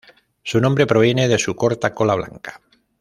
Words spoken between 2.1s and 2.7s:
blanca.